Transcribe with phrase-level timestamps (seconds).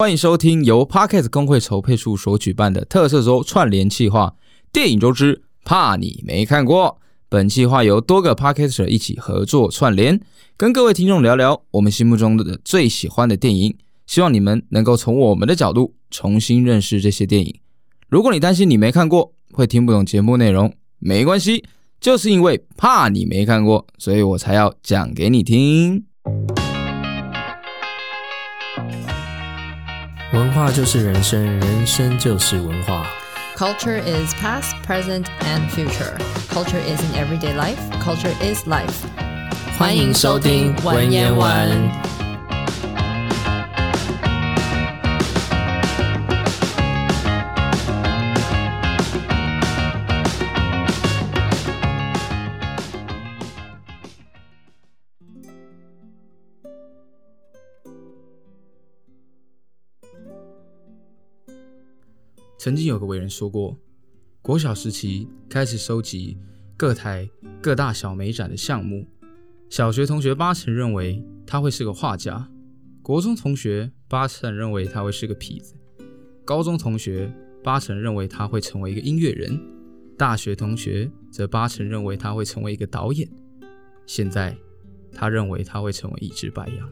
[0.00, 4.34] 欢迎收听由 Podcast 公会筹配处所举办的特色周串联计划——
[4.72, 6.98] 电影周之怕你没看过。
[7.28, 10.18] 本计划由多个 Podcaster 一起合作串联，
[10.56, 13.76] 跟各位听众聊聊我们心目中的最喜欢的电影。
[14.06, 17.60] 希望你们能够从我们的角度重新认识这些电影。
[18.08, 21.62] 如果你担心你没看过会听不懂节目内容，没关系，
[22.00, 26.06] 就是因为怕你没看过，所以我才要讲给你听。
[30.32, 33.04] 文化就是人生，人生就是文化。
[33.56, 36.16] Culture is past, present, and future.
[36.48, 37.80] Culture is in everyday life.
[38.00, 38.94] Culture is life.
[39.76, 41.90] 欢迎收听文言文。
[62.60, 63.74] 曾经有个伟人说过，
[64.42, 66.36] 国小时期开始收集
[66.76, 67.26] 各台
[67.62, 69.08] 各大小美展的项目，
[69.70, 72.50] 小学同学八成认为他会是个画家，
[73.00, 75.72] 国中同学八成认为他会是个痞子，
[76.44, 77.32] 高中同学
[77.64, 79.58] 八成认为他会成为一个音乐人，
[80.18, 83.26] 大学同学则八成认为他会成为一个导演。
[84.04, 84.54] 现在，
[85.14, 86.86] 他认为他会成为一只白羊。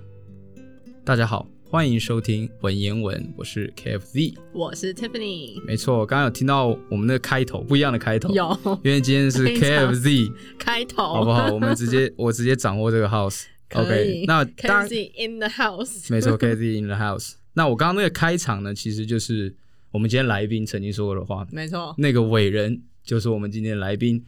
[1.05, 1.47] 大家好。
[1.71, 5.63] 欢迎收听文言文，我是 KFZ，我是 Tiffany。
[5.67, 11.53] 没错，刚刚有听到我们的开头，不一样的开头，有，因为今天是 KFZ 开头，好不好？
[11.53, 17.35] 我们直接， 我直接掌握这个 house，OK，那 KFZ in the house，没错，KFZ in the house。
[17.53, 19.55] 那我刚刚那个开场呢，其实就是
[19.91, 24.25] 我们今天来宾曾经说过的话，没错，那个伟人就是我们今天的来宾。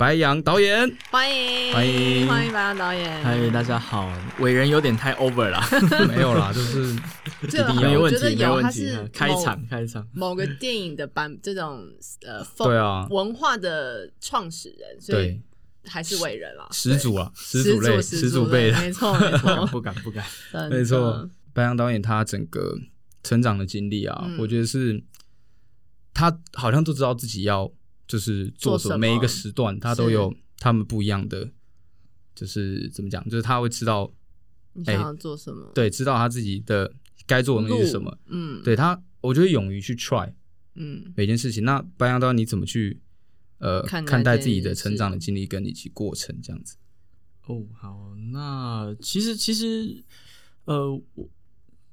[0.00, 1.74] 白羊导演，欢迎。
[1.74, 2.26] 欢迎。
[2.26, 3.22] 欢迎白羊导演。
[3.22, 4.10] 嗨，大家好。
[4.38, 5.60] 伟人有点太 over 了，
[6.08, 6.96] 没有啦， 就是
[7.50, 8.86] 这个没问题，我觉得有，没问题。
[8.88, 11.86] 他是开场开场，某个电影的版这种
[12.22, 13.06] 呃对啊。
[13.10, 15.38] 文化的创始人，所以
[15.84, 20.24] 还是伟人啊，始祖啊，始祖类始祖辈的，没错没错， 不敢不敢，
[20.70, 21.28] 没错。
[21.52, 22.74] 白羊导演他整个
[23.22, 25.04] 成长的经历啊，我觉得是
[26.14, 27.70] 他好像都知道自己要。
[28.10, 31.48] 就是做什么，每一个时段他都有他们不一样的，
[32.34, 33.22] 就是怎么讲？
[33.28, 34.12] 就是他会知道
[34.72, 36.92] 你想要做什么，对，知道他自己的
[37.24, 38.18] 该做的东西是什么。
[38.26, 40.32] 嗯，对他，我觉得勇于去 try，
[40.74, 41.62] 嗯，每件事情。
[41.62, 43.00] 那白羊导演你怎么去
[43.58, 46.74] 呃看待自己的成长的经历跟以及过程这样子？
[47.46, 50.02] 哦，好，那其实其实
[50.64, 51.28] 呃，我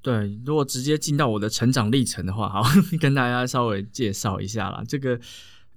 [0.02, 2.64] 对，如果直接进到我的成长历程的话，好，
[3.00, 5.22] 跟大家稍微介绍一下啦，这个。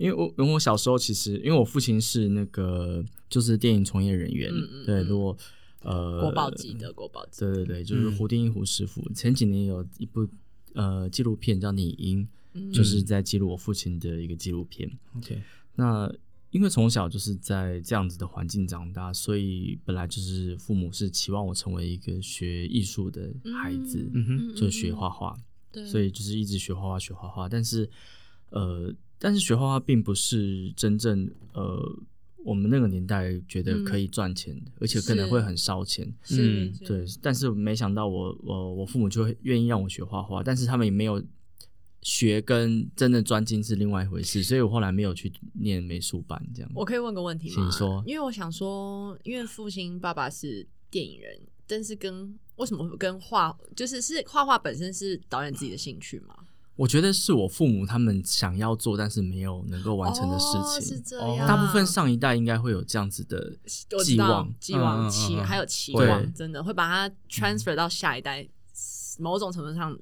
[0.00, 5.36] 因为我因为我小时候其实，因为我父亲是那个就是电影从业人员，嗯嗯对，如果
[5.82, 9.02] 呃国宝级的国宝级，对对对，就是胡定一胡师傅。
[9.02, 10.26] 嗯、前几年有一部
[10.72, 14.90] 呃纪录片叫《拟音》，嗯、就是在记录我父亲的一个纪录片。
[15.18, 15.38] OK，
[15.74, 16.10] 那
[16.50, 23.30] 因为从小就是在这样子的环境长大，所以本来就是父母是期望我成为一个学艺术的
[23.62, 25.36] 孩子，嗯哼，就学画画，
[25.70, 27.90] 对，所以就是一直学画画学画画，但是
[28.48, 28.94] 呃。
[29.20, 31.78] 但是学画画并不是真正呃，
[32.42, 36.10] 我们那个年代觉得可以赚钱，嗯、而且可能会很烧钱。
[36.30, 37.04] 嗯，对。
[37.20, 41.22] 但是没想到我我我父母就会愿意让我学画画，但是他们也没有
[42.00, 46.72] 学跟真的专精是另外一回事，所以我后来没有去念美术班这样。
[46.74, 47.54] 我可以问个问题吗？
[47.56, 48.02] 请说。
[48.06, 56.34] 因为我想说，因为父亲爸爸是电影人，但是跟为什么会跟画就是是画画本身是导演自己的兴趣吗？
[56.80, 60.60] 我觉得是我父母他们想要做，但是没有能够完成的事情。
[60.60, 61.46] 哦、是这样。
[61.46, 63.52] 大部分上一代应该会有这样子的
[64.02, 68.48] 寄望、寄望、期还有期望，真的会把它 transfer 到下一代，嗯、
[69.18, 69.94] 某种程度上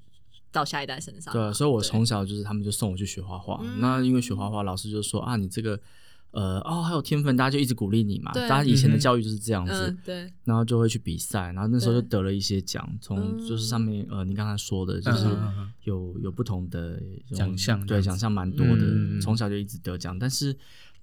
[0.53, 1.35] 到下一代身上。
[1.35, 3.61] 对，所以我从小就是他们就送我去学画画。
[3.79, 5.81] 那因为学画画，老师就说啊，你这个。
[6.31, 8.33] 呃哦，还有天分，大家就一直鼓励你嘛。
[8.33, 10.31] 大家以前的教育就是这样子，对。
[10.45, 15.27] 然后就会去比赛，然后那时候就得了一些奖，从就是上面呃，你刚才说的，就是
[15.85, 17.01] 有有不同的
[17.35, 19.21] 奖项，对，奖项蛮多的。
[19.21, 20.57] 从小就一直得奖，但是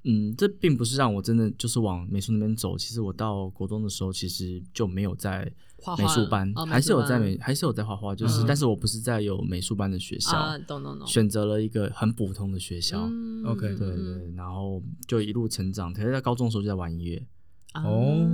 [0.05, 2.77] 嗯，这并不是让我真的就是往美术那边走。
[2.77, 5.51] 其实我到国中的时候，其实就没有在。
[5.99, 10.57] 美术班还是有在美，还是有在画画，就是，但是我不是在有美术班的学校，
[11.05, 13.03] 选择了一个很普通的学校。
[13.45, 15.93] OK，对对，然后就一路成长。
[15.93, 17.21] 可是在高中的时候就在玩音乐。
[17.75, 18.25] 哦，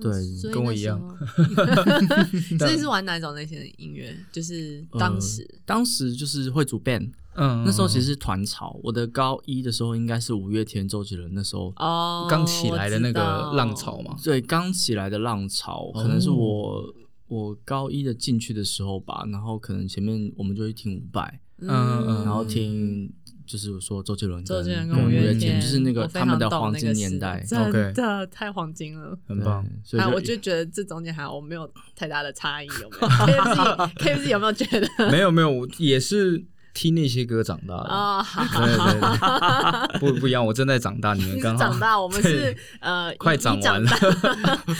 [0.00, 0.10] 对，
[0.52, 0.98] 跟我一样。
[2.58, 4.12] 所以是玩哪种类型的音乐？
[4.32, 7.12] 就是当时，当时就是会组 band。
[7.36, 8.78] 嗯，那时候其实是团潮。
[8.82, 14.16] 我的高一的时候应该是五月天、周杰伦那时候哦，刚起来的那个浪潮嘛。
[14.22, 16.84] 对，刚起来的浪潮，可能是我
[17.28, 23.12] 我高一的进去的时候吧，然后可能前面我们就会听伍佰，嗯嗯，然后听
[23.44, 29.64] 就是说周杰伦、周杰伦跟五月天，就是那个他们的黄金年代，真的太黄金了，很棒。
[29.84, 33.42] 所以我就觉得这中间还好，我没有太大的差异，有没有
[33.98, 35.10] KFC 有没有觉得？
[35.10, 36.44] 没有没有，也是。
[36.76, 37.88] 听那些歌长大的。
[37.88, 43.90] 啊，对对对，不不一样，我正在长大，你们刚好长大，我们是呃快长完了，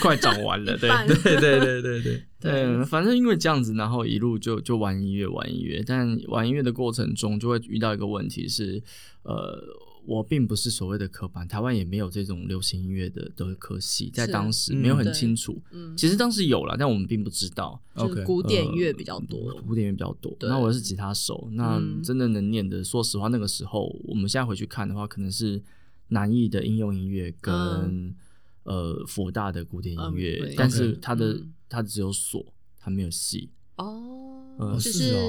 [0.03, 0.91] 快长完了， 对
[1.23, 2.03] 对对对对。
[2.03, 2.23] 对。
[2.39, 8.83] 对，反正因为这样子，然后一路就就玩音乐玩音乐，但玩音乐的过程中就会遇到一个问题是，
[9.23, 9.59] 呃。
[10.07, 15.61] 我并不是所谓的科班，台湾也没有这种流行音乐的的科系，在当时没有很清楚。
[15.73, 17.81] 嗯，其实当时有了，但我们并不知道。
[17.95, 20.35] OK，古典乐比较多，古典乐比较多。
[20.41, 25.61] 那我是吉他手，那真的能念的，说实话，那个时候我们现在回去看的话，可能是
[26.09, 28.15] 南艺的应用音乐跟
[28.63, 32.45] 呃佛大的古典音乐，但是它的它只有锁，
[32.79, 33.51] 它没有系。
[33.77, 35.21] 哦，是哦，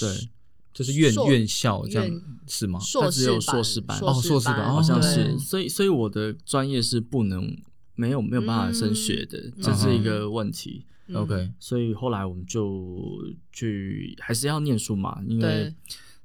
[0.00, 0.28] 对。
[0.72, 2.78] 就是院院校这样是吗？
[3.00, 5.36] 它只有硕士班哦，硕士班好像是。
[5.38, 7.56] 所以所以我的专业是不能
[7.96, 10.86] 没有没有办法升学的，这是一个问题。
[11.12, 13.20] OK，所以后来我们就
[13.52, 15.74] 去还是要念书嘛，因为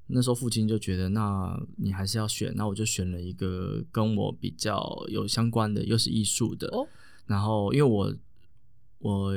[0.07, 6.71] 那时候父亲就觉得，那你还是要选，那我就选了一个跟我比较有相关的，又是艺术的。
[7.25, 8.15] 然后因为我
[8.99, 9.33] 我。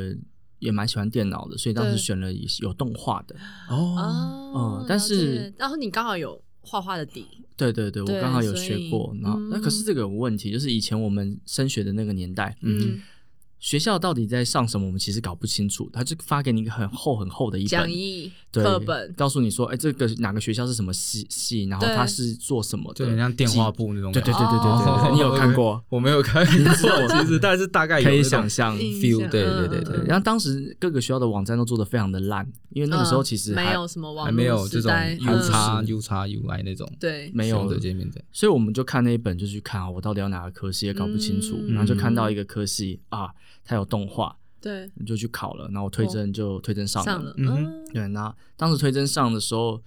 [0.59, 3.35] 也蛮喜欢电脑的，所以当时选了有动画的
[3.69, 7.27] 哦，嗯，但是然后你刚好有画画的底，
[7.57, 13.01] 对对对，我刚好有学过，然后那可是这个有问题，就是以前我们升学的那个年代，嗯。
[13.61, 14.87] 学校到底在上什么？
[14.87, 15.89] 我们其实搞不清楚。
[15.93, 21.65] 他就发给你一个很厚很厚的一本讲义课本，告诉你说：“哎，这个哪个学校是什么系系？
[21.65, 23.05] 然后他是做什么的？
[23.05, 25.83] 对，像电话簿那种。”对对对对对对，你 有看过？
[25.89, 26.55] 我没有看过，
[27.09, 29.29] 其实但 是大概可以想象 feel。
[29.29, 30.05] 对对对对。
[30.07, 34.91] 然后当时各个学校的网站都做的非常的烂，因为那个时候其实没有什么网，还没有这种
[35.21, 38.23] U 叉 U 叉 UI 那种，对，没有的界面的。
[38.33, 43.29] 所以我们就看那一本，就去看啊，我到底要哪个科系也搞不清楚，然后就看到一个科系啊。
[43.69, 49.83] 它有动画，对，你就去考了，然后推甄就推甄上了，嗯，对，那当时推甄上的时候，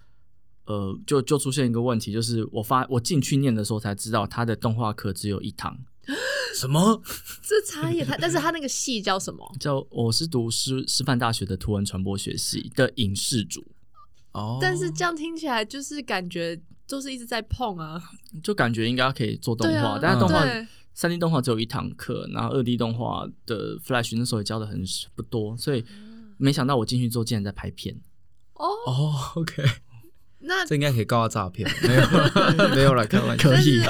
[0.66, 5.76] 呃，就就出现一个问题，就是我发我进去念的时候才知道，他的动画课只有一堂，
[6.54, 7.02] 什么？
[7.42, 9.52] 这差异太，但是他那个系叫什么？
[9.60, 13.66] 叫我是读师师范大学的图文传播学系的影视组，
[14.34, 18.00] 哦，但是这样听起来就是感觉都是一直在碰啊，
[18.44, 20.46] 就感觉应该可以做动画，但是动画。
[20.94, 24.84] 三 D 动画只有一堂课，然后二 D 动画的 Flash 那时候也教的很
[25.16, 25.84] 不多，所以
[26.38, 27.96] 没想到我进去之后竟然在拍片。
[28.54, 29.64] 哦哦，OK，
[30.40, 32.04] 那这应该可以告他诈骗，没有
[32.76, 33.82] 没有了，开玩笑，可以。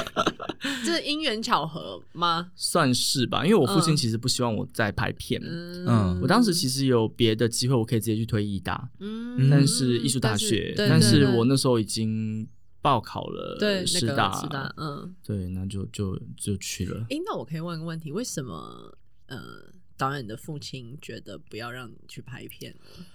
[0.84, 2.52] 这是因缘巧合吗？
[2.54, 5.40] 算是吧，因为我父亲其实不希望我再拍片。
[5.42, 12.48] 嗯，我当时其实有别的机会，我可以直接去推艺大，嗯，但是艺术大学，但是我那时候已经。
[12.82, 13.56] 报考了
[13.86, 17.06] 师大，师大，嗯，对，那就就就去了。
[17.08, 23.06] 哎，那我可以问个问题，为什么呃，导演的父亲觉得不要让你去拍片呢？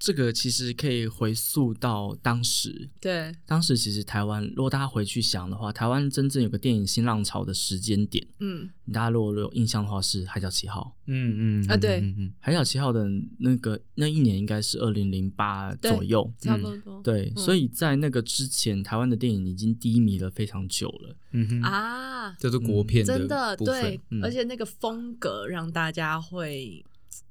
[0.00, 12.00] 这个其实可以回溯到当时，对，当时其实台湾，如果大家回去想的话，台湾真正有个电影新浪潮的时间点，嗯，大家如果有印象的话，是《海角七号》，嗯嗯啊，对，
[12.40, 13.06] 《海角七号》的
[13.40, 26.82] 那个那一年应该是二零零八左右，差不多，对，所以在那个之前，台湾的电影已经低迷了非常久了，嗯哼啊，这是国片真的对，而且那个风格让大家会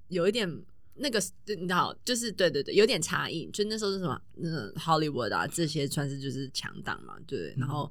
[0.09, 0.61] 有一点。
[1.01, 3.49] 那个你知道，就是对对对，有点差异。
[3.51, 7.53] 就那时候是什么，那 Hollywood 啊，这些算是就是强档嘛，对。
[7.57, 7.89] 然后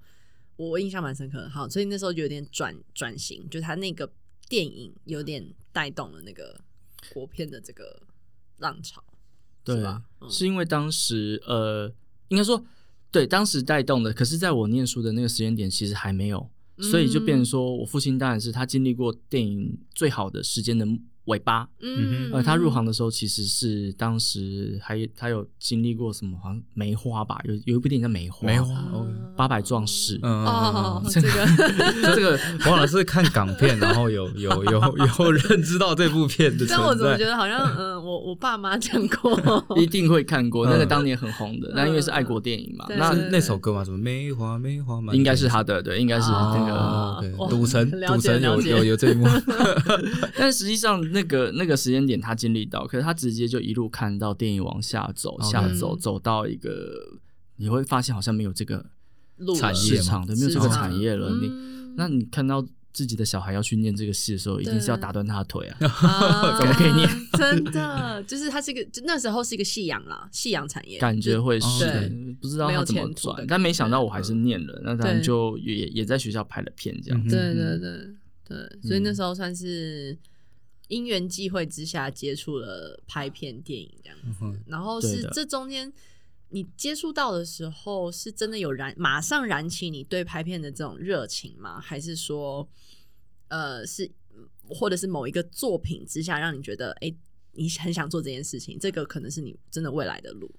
[0.57, 4.11] 我印象蛮深刻的，好，所以那时候就有点转转型，就他那个
[4.49, 6.61] 电影有点带动了那个
[7.15, 8.03] 国片的这个
[8.59, 9.03] 浪潮，
[9.65, 10.03] 对，是吧？
[10.21, 11.91] 嗯，是因为当时呃，
[12.29, 12.63] 应该说
[13.11, 14.13] 对，当时带动的。
[14.13, 20.87] 可是在我念书的那个时间点，其实还没有，所以就变成说我父亲当然是他经历过电影最好的时间的。
[21.29, 28.75] 尾巴，嗯，呃，他入行的时候其实是当时还他有经历过什么，好像梅花吧，有有一部电影叫梅花，梅花，
[29.37, 31.29] 八百壮士，嗯哦，这个
[32.15, 32.39] 这个。
[32.65, 49.27] 黄老师看港片，然后有有有有人知道这部片的存在，但我怎么觉得好像，嗯，我我爸妈讲过， 一定会看过，那个当年很红的，那因为是爱国电影嘛，那那首歌嘛，什么梅花梅花嘛，应该是他的，对，应该是那个赌神，赌神有有有这一幕，
[50.37, 50.99] 但实际上。
[51.13, 57.19] 那个那个时间点，他经历到，可是他直接就一路看到电影往下走，下走，走到一个
[57.57, 58.85] 你会发现好像没有这个
[59.59, 61.31] 产业市场，的，没有这个产业了。
[61.41, 61.51] 你
[61.97, 65.77] 那你看到自己的小孩要去念这个戏的时候，一定是要打断他的腿啊！
[65.87, 67.09] 啊怎么可以念？
[67.39, 77.29] 真的，就是他是一个，就那时候是一个夕阳啦，夕阳产业，感觉会是，对不知道他怎么转，但没想到我还是念了，那咱就也也在学校拍了片，这样。
[77.29, 78.15] 对对对
[78.49, 80.17] 对，所以那时候算是
[80.89, 85.93] 因缘际会之下接触了拍片电影这样子，然后是这中间。
[86.51, 91.79] 你接触到的时候，是真的有燃，马上燃起你对拍片的这种热情吗？
[91.79, 92.67] 还是说，
[93.49, 94.11] 呃，是
[94.67, 97.17] 或者是某一个作品之下，让你觉得，哎、欸，
[97.53, 98.79] 你很想做这件事情？
[98.79, 100.51] 这个可能是你真的未来的路。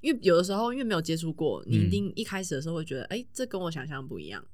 [0.00, 4.46] 因为有的时候，因为没有接触过，你一定一开始的时候会觉得，哎、欸，这跟我想象不一样。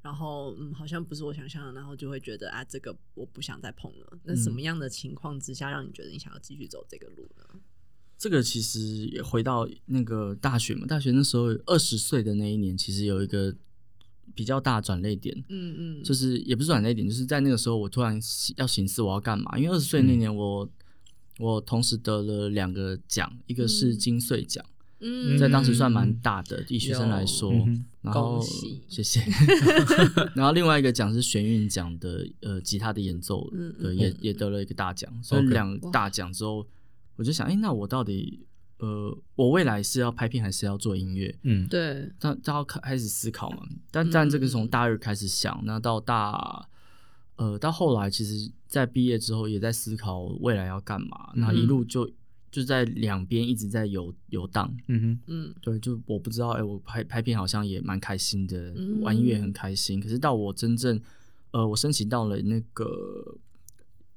[0.00, 4.18] 然后，嗯，好像不是我想象的，然后就会觉得，啊，这个我不想再碰了。
[4.24, 7.60] 那什么样的情况之下，让你觉得你想要继续走这个路呢？
[8.16, 13.54] 这个其实也回到那个大学嘛，大学那时候二十岁的那一年，其实有一个
[14.34, 18.20] 比较大转捩点，嗯嗯，就是也不是转捩点，就是在那个时候，我突然
[18.56, 20.70] 要省思我要干嘛，因为二十岁那年我、嗯、
[21.38, 24.64] 我同时得了两个奖，一个是金穗奖，
[25.00, 29.20] 嗯，在当时算蛮大的，对学生来说，嗯、然后喜谢谢，
[30.34, 36.66] 然后另外一个奖是弦韵奖的，呃，吉他的演奏，嗯、对，也也得了一个大奖，所以两大奖之后。
[37.18, 41.36] 我就想，哎、欸，那我到底，呃，我未来是要拍片还是要做音乐？
[41.42, 43.66] 嗯，对，但都要开开始思考嘛。
[43.90, 46.68] 但但这个从大二开始想，嗯、那到大，
[47.34, 51.32] 呃，到后来，其实，在毕业之后也在思考未来要干嘛。
[51.34, 52.08] 那、嗯、一路就
[52.50, 54.74] 就在两边一直在游游荡。
[54.86, 60.00] 嗯哼，嗯，对，就我不知道，哎、欸，我拍拍片好像也蛮开心的，嗯、玩音乐很开心。
[60.00, 61.00] 可是到我真正，
[61.50, 63.36] 呃，我申请到了那个。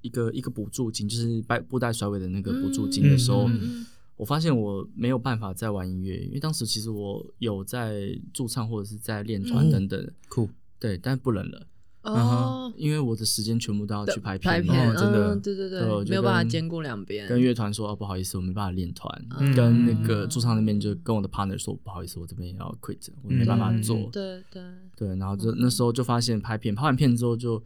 [0.03, 3.85] 一个一个补助金，就是布布袋甩尾的那个补助金的时候，嗯嗯、
[4.17, 11.67] 我发现我没有办法再玩音乐，因为当时其实我有在驻唱或者是在练团等等，酷、嗯，对，但不能了
[12.03, 17.27] 哦，因为我的时间全部都要去拍片，拍片，哦、真的，对对对，没有办法兼顾两边。
[17.27, 19.25] 跟乐团说，哦，不好意思，我没办法练团。
[19.39, 23.98] 嗯、跟那个驻唱那边就跟我的 partner 说，不好意思，我这边也要 quit，我没办法做。
[23.98, 24.63] 嗯、对对
[24.96, 27.63] 对，然后就那时候就发现拍片，拍完片之后就。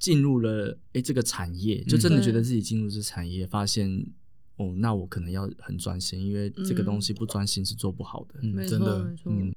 [0.00, 4.06] 进入了哎、欸，这个产业就真的觉得自己进入这产业，嗯、发现
[4.54, 8.38] 哦，那我可能要很专心，因为这个东西不专心是做不好的。
[8.40, 9.12] 嗯，真的。
[9.24, 9.52] 嗯。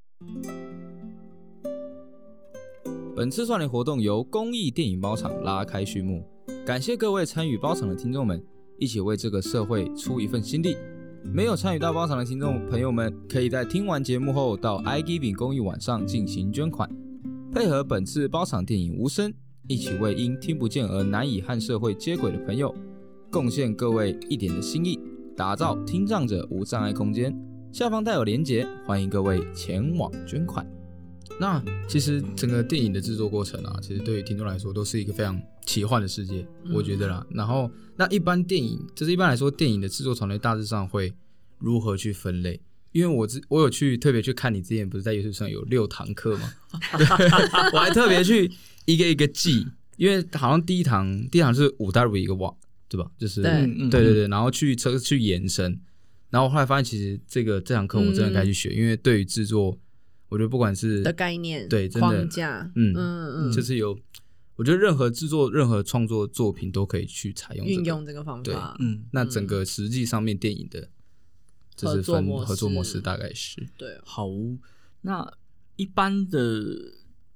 [3.13, 6.24] 本次串联活动由公益电影包场拉开序幕，
[6.65, 8.41] 感谢各位参与包场的听众们，
[8.80, 10.77] 一起为这个社会出一份心力。
[11.22, 16.89] 没有参与到包场的听众朋友们，可以在听完节目后到 iGiving 公益网上进行捐款，
[17.51, 19.32] 配合本次包场电影无声。
[19.68, 22.74] 一起为因听不见而难以和社会接轨的朋友，
[23.30, 24.98] 贡献各位一点的心意，
[25.36, 27.38] 打造听障者无障碍空间。
[27.74, 30.65] 下方带有连结，欢迎各位前往捐款。
[31.42, 37.26] 那其实整个电影的制作过程啊，其实对于听众来说都是一个非常奇幻的世界，嗯、我觉得啦。
[37.32, 41.12] 然后，那一般电影，就是一般来说电影的制作团队大致上会
[41.58, 42.62] 如何去分类？
[42.92, 46.54] 因为我之我有去特别去看你之前不是在 YouTube 上有六堂课吗？
[47.74, 48.52] 我还特别去。
[48.86, 49.66] 一个一个记，
[49.98, 52.52] 因为好像第一堂第一堂是五 W 一个瓦，
[52.90, 53.10] 对吧？
[53.18, 55.80] 就是对对对对，然后去车去延伸，
[56.32, 59.78] 然后后来发现其实这个这堂课我真的该去学，嗯、因为对于制作，
[60.32, 63.96] 我觉得不管是的概念对真的框架，嗯嗯嗯，就是有，
[64.56, 70.90] 我觉得任何制作任何创作作品都可以去采用、这个、运用这个方法，对嗯，那整个实际上面电影的
[71.76, 74.28] 就是分合作模式大概是对好，
[75.02, 75.32] 那
[75.76, 76.40] 一般的。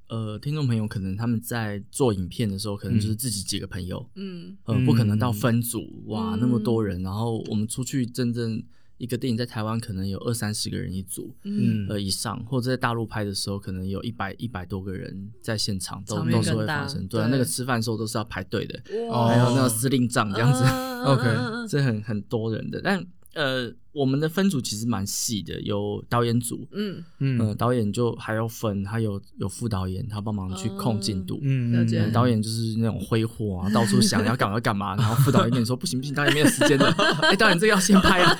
[0.07, 8.63] 呃，听众朋友可能他们在做影片的时候，可能就是自己几个朋友，嗯，呃，不可能到分组，哇，那么多人，然后我们出去真正
[8.97, 20.63] 一个电影在台湾可能有二三十个人一组，嗯，呃以上，或者在大陆拍的时候，可能有一百一百多个人在现场，都都是会发生，对啊，那个吃饭的时候都是要排队的，还有那个司令长这样子，
[21.05, 23.05] OK，这很很多人的，但。
[23.35, 36.85] 呃，我们的分组其实蛮细的，有导演组，嗯嗯，呃，导演就还要分，还有有副导演，他帮忙去控进度，嗯嗯，导演就是那种挥霍啊，到处想要干嘛干嘛，然后副导演跟你说不行不行，导演没有时间的，
[37.23, 38.37] 哎，导演这个要先拍啊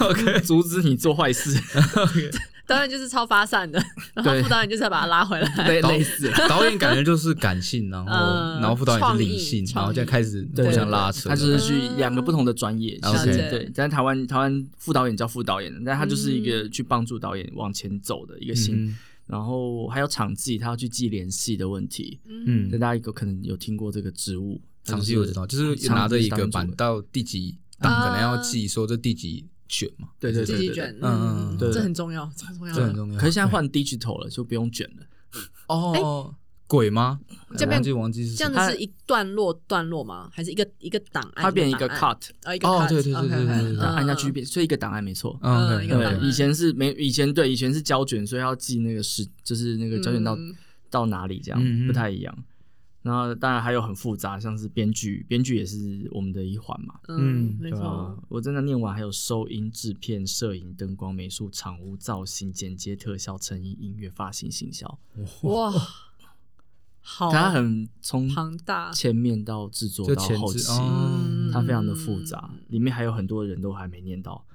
[0.00, 1.58] ，OK， 阻止你做坏事
[1.96, 2.30] ，OK。
[2.64, 3.82] 导演就是超发散的，
[4.14, 6.30] 然后副导演就是要把他拉回来，对，类似。
[6.48, 8.10] 导演感觉就是感性，然后
[8.60, 11.28] 然后副导演是理性，然后就开始互相拉扯。
[11.28, 13.68] 他就是去两个不同的专业，其实对。
[13.74, 18.92] 在台湾，台湾副导演叫副导演，但他就是一个去帮助导演往前走的一个心。
[19.26, 22.18] 然后还有场记，他要去记联系的问题。
[22.26, 29.46] 嗯，大家有可能有听过这个职务，场记我知道，就是拿着一个板到第几档，可能要记说这第几。
[29.68, 33.18] 卷嘛，对对对对，嗯对，这很重要，这很重要，这很重要。
[33.18, 35.06] 可是现在换 digital 了，就不用卷了。
[35.68, 36.34] 哦，
[36.72, 37.20] 轨吗？
[37.58, 40.30] 这边忘记忘记是这样子是一段落段落吗？
[40.32, 41.44] 还是一个一个档案？
[41.44, 45.38] 它变一个 cut，哦，一个 cut，对对对对对，按下去变，所以一个档案没错。
[45.42, 50.34] 嗯，对，以前是没以前对以前是胶卷，所以要记那个是就是那个胶卷到
[50.88, 52.34] 到哪里这样不太一样。
[53.02, 56.94] 然后当然还有很复杂，像是编剧，编剧也是我们的一环嘛。
[57.08, 58.16] 嗯，没错。
[58.28, 64.86] 我真的念完，还有收音、制片、摄影、灯光、美术、场务、造型、剪接、特效、成音、音乐、发型、行销。
[65.42, 65.72] 哇，
[67.02, 70.66] 好，它很从庞大，前面到制作到后期，
[71.52, 74.46] 它非常的复杂，里面还有很多人都还没念到。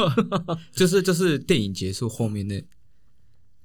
[0.74, 2.62] 就是就是电影结束后面那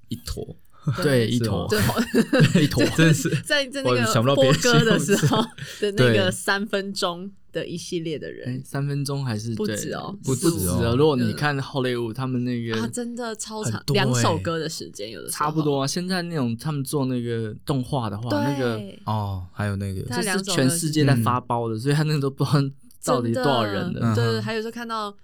[0.07, 0.55] 一坨。
[1.03, 5.39] 对，一坨，对，一坨，真的是在在那个播歌的时候
[5.79, 10.95] 的那个三分钟的一系列的人，三分钟还是不止哦，不止哦。
[10.97, 15.87] 如果你看好莱坞他们那个，啊，真的超长，两首歌的时间有的差不多啊。
[15.87, 22.61] 现在那种他们做那个动画的话，那个哦，还有那个就是全世界在发包的，所以他那个都不知道
[23.03, 24.15] 到底多少人的。
[24.15, 25.15] 对，还有时候看到。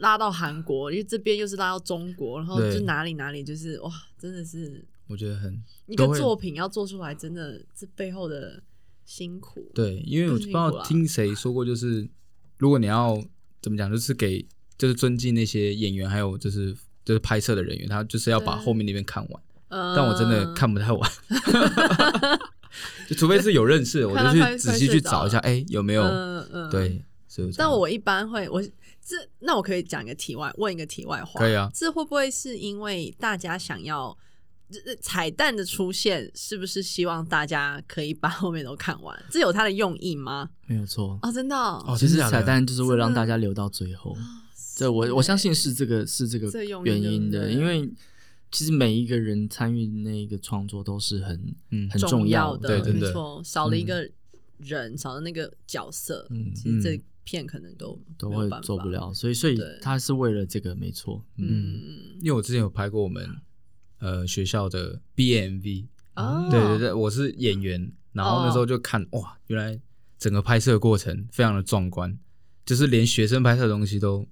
[0.00, 8.62] 拉到韩国，因为这边又是拉到中国，然后就哪里哪里就是哇，真的是我觉得很一个作品要做出来，真的这背后的
[9.08, 9.72] 辛苦。
[9.74, 12.06] 对，因为我不知道听谁说过，就是
[12.58, 13.18] 如果你要
[13.62, 14.46] 怎么讲，就是给
[14.76, 19.42] 就是尊敬那些演员，还有就是就是拍摄的人员，他就是要把后面那边看完。
[19.70, 21.10] 但我真的看不太完，
[23.08, 26.02] 就除非是有认识的，我就去仔细去找一下，哎，有没有？
[26.02, 27.02] 嗯嗯对，
[27.56, 28.62] 但我一般会我。
[29.08, 31.70] 这那我可以讲一个题外，问一个题外话，可以啊。
[31.72, 34.14] 这会不会是因为大家想要
[35.00, 39.16] 彩蛋的出现，是不是希望大家可以把后面都看完？
[39.30, 40.50] 这有它的用意吗？
[40.66, 41.96] 没有错哦，真的哦。
[41.98, 44.16] 其实彩蛋就是为了让大家留到最后。
[44.76, 46.50] 这我我相信是这个是这个
[46.84, 47.90] 原因的，因为
[48.50, 53.42] 其实每一个人参与那个创作都是很嗯很重要的，对，没错。
[53.44, 54.08] 少了一个
[54.58, 57.00] 人，少了那个角色，嗯，其实这。
[57.30, 61.78] 片可能都都会做不了，所以所以他是为了这个没错，嗯，
[62.22, 63.22] 因为我之前有拍过我们
[63.98, 69.78] 呃学校的 BMV，啊，对对对，我是演员，然后那时候就看哇，原来
[70.18, 72.18] 整个拍摄过程非常的壮观，
[72.64, 74.26] 就是连学生拍摄的东西都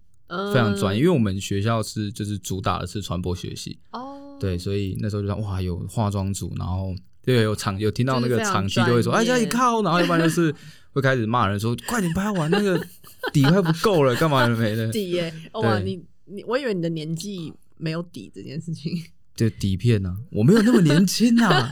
[0.52, 10.54] 非常专业，因为我们学校是就是主打的是传播学系，哦，对，所以那时候就说哇，有化妆组，然后对有场有听到那个场记就会说哎这里靠，然后一般就是。
[10.96, 12.82] 会开始骂人说：“快点拍完，那个
[13.30, 14.88] 底快不够了，干嘛没的。
[14.90, 15.30] 底耶？
[15.52, 18.98] 哇，你你，我以为你的年纪没有底这件事情。
[19.36, 20.16] 就底片呢？
[20.30, 21.68] 我没有那么年轻啊。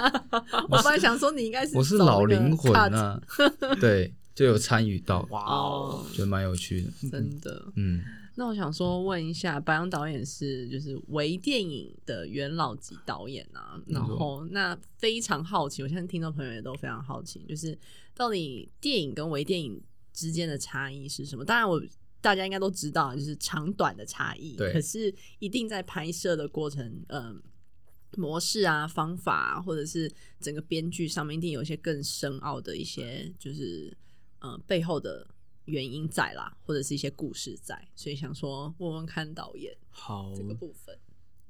[0.68, 3.20] 我本来想说你应该是我是老灵魂啊。
[3.78, 7.70] 对，就有参与到，哇哦，觉得蛮有趣的，真的。
[7.76, 8.02] 嗯，
[8.34, 13.78] 那我想说问一下，白羊导演是就是微电影的元老级导演啊。
[13.86, 17.78] 然后那非常好奇，我相信听众朋友也都非常好奇，就是。
[18.14, 21.42] 到底电影跟微电影之间的差异是什么？
[21.42, 21.82] 当然，我
[22.22, 24.56] 大家应该都知道，就是长短的差异。
[24.56, 24.72] 对。
[24.72, 27.42] 可是，一定在拍摄的过程，嗯、呃，
[28.16, 33.94] 模式啊、方法啊，或者是整个编剧上面，一定有一些更深奥的一些，就是
[34.38, 35.26] 嗯、呃，背后的
[35.64, 37.88] 原因在啦，或者是一些故事在。
[37.96, 40.96] 所以想说，问问看导演，好，这个部分，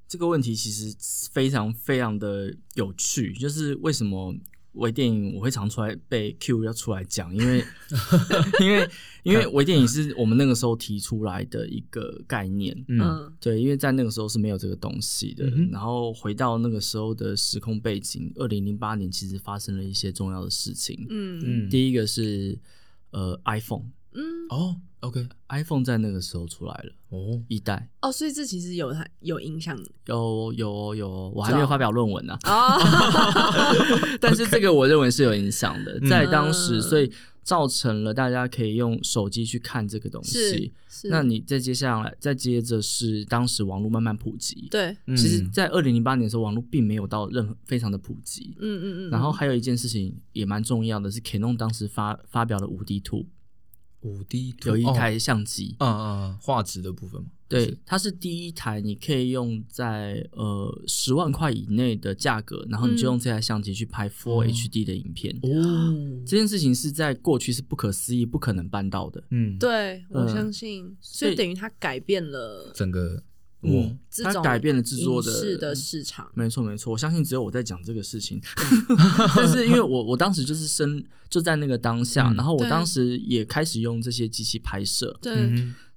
[0.08, 0.96] 这个问题其实
[1.30, 4.34] 非常非常的有趣，就是为什么？
[4.72, 7.64] 微电影我会常出来被 Q 要出来讲，因为
[8.60, 8.88] 因为
[9.22, 15.44] 因为微电影是我们那个时候提出来的一个概念，嗯，对，因为在那个时候是没有这个东西的。
[15.46, 21.66] 嗯、然后回到那个时候的时空背景，二零零八年其实发生了一些重要的事情，嗯。
[21.66, 22.58] 嗯，第一个是
[23.10, 24.22] 呃 iPhone，嗯。
[24.48, 24.76] 哦。
[25.02, 27.88] OK，iPhone 在那个时候出来了哦，一代。
[28.00, 32.78] 哦，所以这其实有它有影响，有有有，我还没有发表论文呢啊，
[34.20, 37.10] 但是这个我认为是有影响的，在当时，所以
[37.42, 40.72] 造成了大家可以用手机去看这个东西。
[41.10, 49.10] 那你再接下来，再接着是当时网络慢慢普及，对，其实，在二零零八年的时候，网络并没有到任何非常的普及，嗯嗯嗯。
[49.10, 53.26] 然后还有一件事情也蛮重要的，是 Canon 当时发发表了五 D Two。
[54.02, 65.34] 五 D 有一台相机，嗯嗯，画质的部分嘛，对，它是第一台，你可以用在呃十万块以内的价格，然后你就用这台相机去拍 Full HD 的影片。
[65.42, 69.22] 哦，这件事情是在过去是不可思议、不可能办到的。
[69.30, 73.22] 嗯，对，我相信，所以等于它改变了整个。
[73.62, 76.92] 嗯，它改变了制作的的市场，没错没错。
[76.92, 78.40] 我相信只有我在讲这个事情，
[79.36, 85.16] 但是因为我我当时就是生就在那个当下，嗯、然后我当时也开始用这些机器拍摄。
[85.22, 85.32] 对，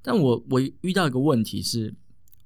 [0.01, 1.93] 但我我遇到一个问题是，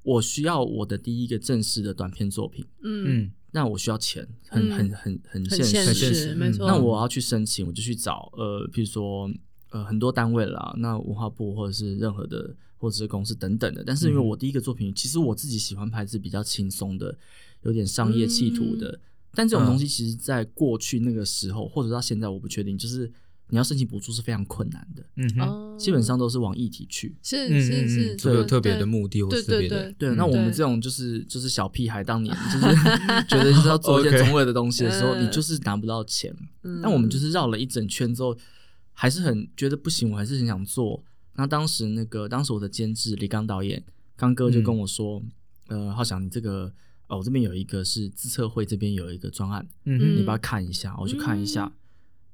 [0.03, 6.65] 我需要我的第一个正式的短片作品，嗯，那我需要钱，很很很很现实，很现实，没错。
[6.65, 9.29] 那我要去申请，我就去找呃，比如说
[9.71, 13.83] 呃很多单位啦，那文化部或者是任何的或者是公司等等的。
[13.85, 17.15] 但是因为我第一个作品，其实我自己喜欢拍是比较轻松的，
[17.61, 18.99] 有点商业企图的。
[19.35, 23.11] 但这种东西其实在过去那个时候，或者到现在，我不确定，就是。
[23.51, 30.13] 你要申请补助是非常困难的，嗯哼，基本上都是往议题去，是是是，都有特别的目的或是特别的，对。
[30.13, 32.75] 那我们这种就是就是小屁孩，当年就是
[33.27, 36.31] 觉得就是要做一些中二的东西的时候，你就是拿不到钱。
[36.61, 38.37] 那我们就是绕了一整圈之后，
[38.93, 41.03] 还是很觉得不行，我还是很想做。
[41.39, 43.83] 那当时那个当时我的监制李刚导演，
[44.15, 45.23] 刚哥就跟我说，
[45.69, 46.71] 呃，浩翔，你这个
[47.07, 51.71] 哦，我这边有一个是自策会这边有一个专案，嗯，你把它看一下，我去看一下，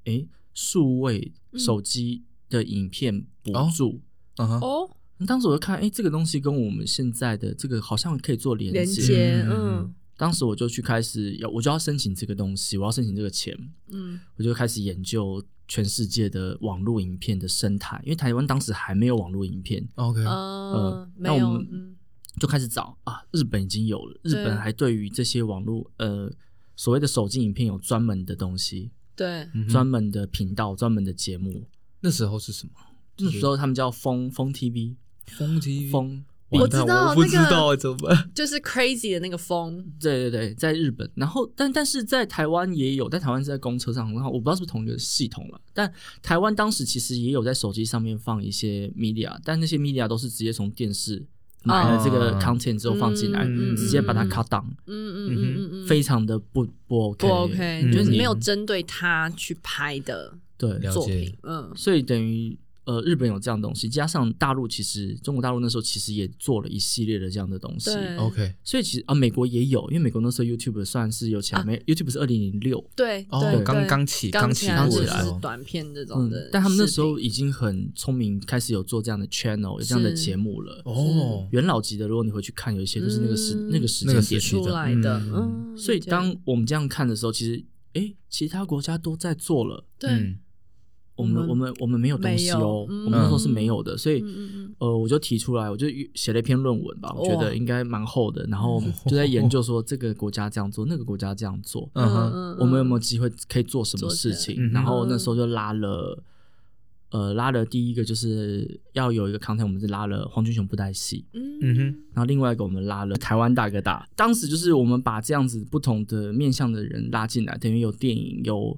[0.06, 0.28] 诶。
[0.58, 4.00] 数位手机的影片补助，
[4.38, 4.90] 哦，
[5.28, 13.58] 当时我就看，哎，这个东西跟我们现在的这个好像可以做连接，嗯，当时我就去开始要，我就要申请这个东西，我要申请这个钱，
[13.92, 21.96] 嗯，我就开始研究全世界的网络影片的生态，因为台湾当时还没有网络影片，OK，呃，那我们
[22.40, 26.32] 就开始找啊，日本已经有了，日本还对于这些网络呃
[26.76, 28.92] 所谓的手机影片有专门的东西。
[29.16, 31.66] 对，专门的频道，专门的节目。
[32.02, 32.74] 那时候是什么？
[33.18, 36.26] 那时候他们叫疯疯 TV，疯 TV，疯。
[36.50, 38.30] 我知道，我不知道怎么办？
[38.34, 39.84] 就是 crazy 的那个风。
[40.00, 45.60] 对对对，在日本，然后但但是在台湾也有，在台湾是在公车上，然后我不知道是不是同一个系统了。
[45.74, 51.26] 但台湾当时其实也有在手机上面放一些 media，但那些 media 都是直接从电视。
[51.68, 53.44] 买了这个 content 之后放进来，
[53.76, 62.56] 直接把它 cut down，嗯嗯嗯嗯，非常的不不 OK，不 OK，就是没有针对他去拍的对作品，嗯，所以等于。
[62.86, 68.54] 呃，日本有这样东西，加上大陆其实中国大陆那时候其实也做了一系列的这样的东西，OK。
[68.64, 76.50] 所以其实啊，美国也有，因为美国那时候 YouTube 算是有起来没？YouTube 是二零零六，对，哦，刚刚起，刚起刚起来，短片这种的。
[76.52, 80.82] 但他们那时候已经很聪明，开始有做这样的 channel，有这样的节目了。
[80.86, 85.20] 哦，元老级的，如果你回去看，有一些就是那个时那个时间点出来的。
[85.34, 90.38] 嗯，所以当我们这样看的时候，其实哎，其他国家都在做了，对。
[91.16, 94.22] 我们我们我们没有东西哦，我们那时候是没有的，所以
[94.80, 104.72] 呃，我就提出来，我就写了一篇论文吧，我觉得应该蛮厚的，然后就在研究说这个国家这样做，那个国家这样做，嗯哼，我们有没有机会可以做什么事情？
[104.74, 106.22] 然后那时候就拉了，
[107.12, 111.80] 呃，拉了第一个就是要有一个 content，我们是拉了黄俊雄布袋戏，嗯哼，
[112.12, 118.78] 然后另外一个我们拉了台湾大哥大，当时就是我们把这样子不同的面向的人拉进来，等于有电影，有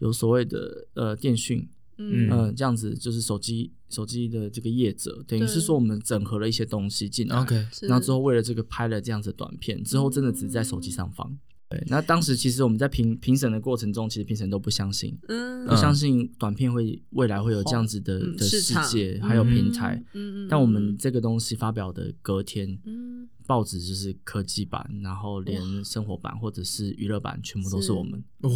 [0.00, 1.66] 有所谓的呃电讯。
[1.98, 11.38] 嗯、呃、这样子就是手机手机的这个业者，等于是说我们整合了一些东西进来，OK，然后之后为了这个拍了这样子的短片，之后真的只在手机上放。
[11.70, 20.02] 对，那当时其实我们在评评审的过程中，其实评审都不相信，嗯，不相信短片会未来会有这样子的的世界，还有平台。
[20.14, 28.24] 嗯，但我们这个东西发表的隔天，嗯，报纸就是科技版，然后连生活版或者是娱乐版，全部都是我们。
[28.40, 28.50] 哇，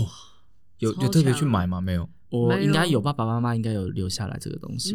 [0.79, 1.83] 有有特别去买吗？
[1.83, 2.09] 没有。
[2.33, 4.95] 我应该有，爸爸妈妈应该有留下来这个东西，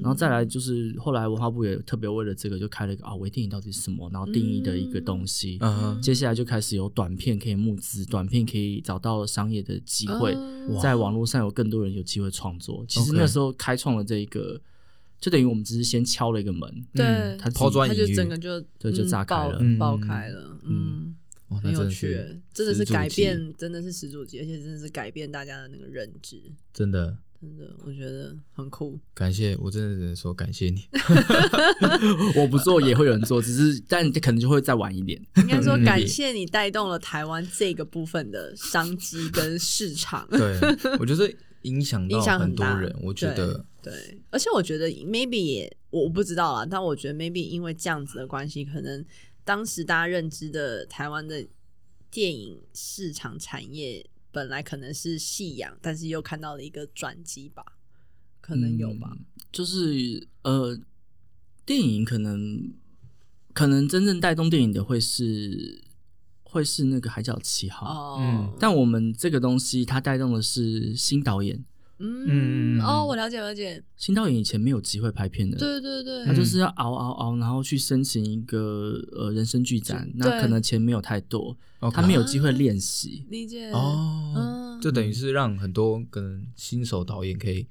[0.00, 5.58] 然后再来就是后来文化部也特别为了这个就开了一个啊，微电影到底是什么，然后定义的一个东西，
[6.00, 10.36] 接下来就开始有短片可以募资，短片可以找到商业的机会，
[10.80, 12.84] 在网络上有更多人有机会创作。
[12.88, 14.60] 其实那时候开创了这一个，
[15.20, 21.07] 就等于我们只是先敲了一个门，对，它抛砖引玉，就整个就对就炸开了，爆开了，嗯。
[21.56, 22.14] 很有趣，
[22.52, 26.36] 真的是改变，真的是始祖级，而且真的是改变大家的那个认知，
[26.74, 28.98] 真的，真的，我觉得很酷。
[29.14, 30.82] 感谢，我真的只能说感谢你。
[32.36, 35.20] 我不做也会有人做，只是但可能就会再晚一点。
[35.36, 40.28] 应该说感谢你带动了台湾这个部分的商机跟市场。
[40.30, 40.58] 对，
[40.98, 41.32] 我觉得
[41.62, 49.02] 影响到很多人，我觉得对，而且我觉得 maybe 也我不知道啦，但我觉得 maybe 因为这样子的关系，可能。
[49.48, 51.48] 当时大家认知的台湾的
[52.10, 57.64] 电影市场产业本来可能是夕阳，但是又看到了一个转机吧，
[58.42, 59.08] 可能有吧。
[59.10, 60.78] 嗯、就是呃，
[61.64, 62.74] 电影可能
[63.54, 65.82] 可能真正带动电影的会是
[66.42, 71.64] 会是那个《海角七号》哦，嗯，但我们这个东西它带动的是新导演。
[72.00, 73.82] 嗯哦，我了解了解。
[73.96, 81.56] 新导演以前没有机会拍片的，对对对，他就是要熬熬熬，然后去申请一个呃人生剧展，那可能钱没有太多，
[81.92, 83.24] 他没有机会练习。
[83.28, 83.70] 理解。
[83.72, 87.66] 哦，就等于是让很多可能新手导演可以，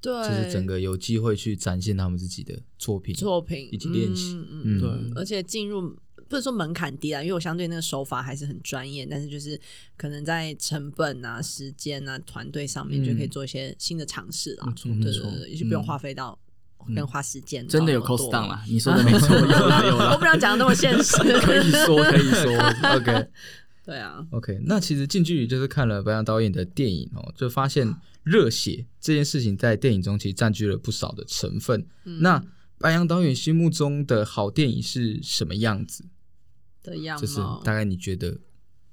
[0.00, 5.96] 对，就是整个有机会去展现他们自己的作品，作品以及练习，嗯，对，而且进入
[6.28, 9.58] 不是说门槛低啊，因为我相对那个手法还是很专业，但是就是
[9.96, 14.64] 可能在成本啊、时间啊、团队上面就可以做一些新的尝试了。
[14.66, 16.38] 嗯，对对对，也就不用花费到
[16.94, 17.66] 跟花时间。
[17.66, 20.12] 真的有 cost down 啦，你说的没错， 有啦有啦。
[20.12, 22.52] 我不想讲的那么现实，可以说可以说
[22.94, 23.28] ，OK。
[23.88, 27.90] 对啊，OK，那其实近距离就是看了白杨导演的电影哦，就发现
[28.22, 31.86] 热血这件事情在电影中其实占据了不少的成分。
[32.04, 32.44] 嗯、那
[32.76, 36.04] 白杨导演心目中的好电影是什么样子
[36.88, 37.26] 的样子？
[37.26, 38.38] 就是大概你觉得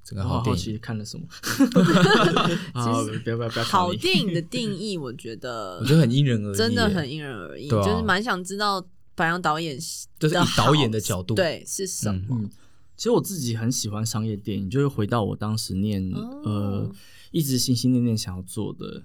[0.03, 1.25] 整个好电影看了什么？
[2.73, 3.63] 好，不要不要不要！
[3.65, 9.77] 好电影的定义，我觉得我觉得很因人而异，真的很因人而异，就是蛮想知道白杨导演
[10.19, 12.27] 就是以导演的角度对是什么。
[12.31, 12.49] 嗯
[12.97, 16.91] 其实我自己很喜欢商业电影，就是回到我当时念、哦、呃，
[17.31, 19.03] 一直心心念念想要做的。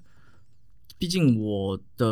[0.97, 2.07] 毕竟我的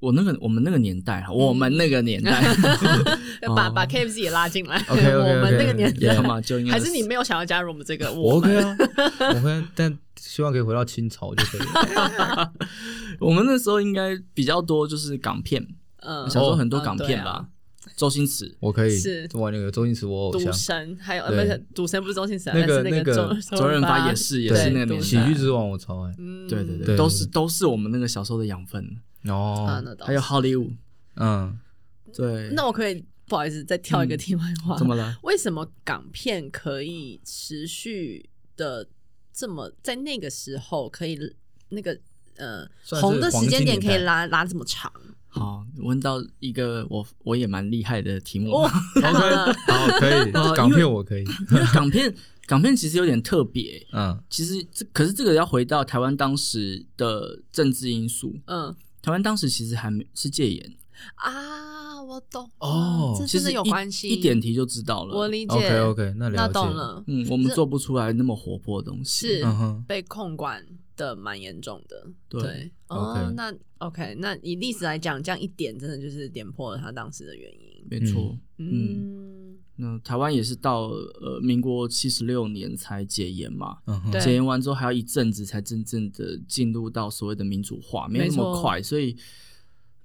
[0.00, 2.42] 我那个我们那个年代哈，我们那个年代，
[3.40, 4.76] 嗯、 把把 KFC 也拉进来。
[4.88, 8.12] OK 我们那个年代嘛，就应该 还是你没有想要加入我们这个？
[8.12, 8.76] 我 OK 啊，
[9.20, 12.52] 我 OK，但希望可以回到清朝就可以了。
[13.20, 15.66] 我们那时候应该比较多就是港片，
[16.02, 17.46] 嗯，小时候很多港片吧。
[17.46, 17.46] 哦
[17.96, 20.50] 周星驰，我可以是我那个周星驰，我偶像。
[20.50, 23.14] 赌神还有呃，不是赌神不是周星驰，那个那个
[23.56, 26.12] 周润发也是也是那个喜剧之王，我超爱。
[26.48, 28.84] 对对对，都是都是我们那个小时候的养分
[29.28, 29.82] 哦。
[30.00, 30.70] 还有好莱坞，
[31.16, 31.58] 嗯，
[32.14, 32.50] 对。
[32.52, 35.16] 那我可以不好意思再跳一个题外话，怎么了？
[35.22, 38.88] 为什么港片可以持续的
[39.32, 41.18] 这么在那个时候可以
[41.70, 41.98] 那个
[42.36, 42.66] 呃
[43.00, 44.92] 红的时间点可以拉拉这么长？
[45.28, 48.56] 好，问到一个我我也蛮厉害的题目。
[48.56, 48.68] 好，
[50.00, 51.24] 可以，港片我可以。
[51.74, 52.14] 港片，
[52.46, 53.86] 港片其实有点特别。
[53.92, 58.34] 嗯，其实这可是这个要回到台湾当时的政治因素。
[58.46, 58.74] 嗯，
[59.06, 60.76] 台湾当时其实还没是戒严
[61.14, 65.16] 啊，我懂哦，这其实有关系，一点题就知道了。
[65.16, 66.36] 我理解，OK OK，那了解。
[66.36, 67.04] 那懂了。
[67.06, 69.44] 嗯，我们做不出来那么活泼的东西，是
[69.86, 70.66] 被控管
[70.96, 72.08] 的蛮严重的。
[72.28, 73.54] 对，哦，那。
[73.78, 77.86] OK，那以历史来讲，这样一点真的就是点破了他当时的原因。
[77.90, 79.45] 没错，嗯，
[79.76, 83.78] 那台湾也是到呃民国七十六年才解严嘛，
[84.20, 88.82] 解严完之后还要一阵子才真正的进入到所谓的民主化，没那么快。
[88.82, 89.16] 所以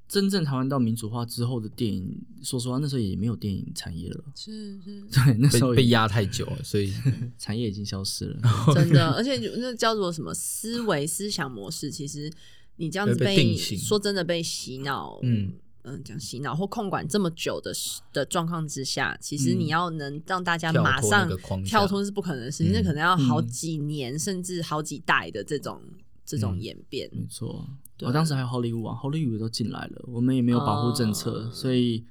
[0.08, 6.94] 真正台湾到民主化之后的电影，说实话那时候也没有电影产业了，是是， 对，那时候被压太久了，所以
[7.40, 8.42] 产业已经消失了，
[8.76, 9.12] 真的。
[9.12, 12.32] 而且那叫做什么思维思想模式，其实。
[12.78, 15.54] 你这样子被，被说真的被洗脑，嗯
[15.84, 17.72] 嗯，讲洗脑或控管这么久的
[18.14, 21.30] 的状况之下，其实你要能让大家马上
[21.66, 25.82] 跳脱是不可能的事情，那、嗯、可能要好几年、嗯、甚至好几代的这种
[26.26, 27.10] 这种演变。
[27.14, 27.68] 嗯、没错，
[28.02, 32.04] 我、哦、当时还有好莱坞啊，好莱坞都进来了，我们也没有保护政策，哦、所以。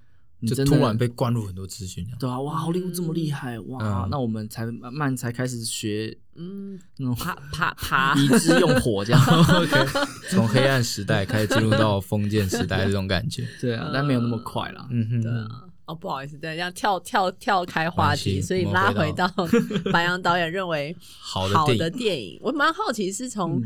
[0.47, 9.21] 就突然被灌入很多资讯，对啊，哇，好莱坞这么厉害，哇，那我们才慢慢才开始学，嗯，那种爬爬爬，以 之用火这样，
[10.31, 19.31] 从黑暗时代开始进入到封建时代这种感觉， 对啊，但没有那么快啦，嗯哼，对啊，哦，不好意思，对，这样跳跳跳开话题，所以拉回到
[19.93, 23.61] 白羊导演认为好的电影，我蛮好奇是从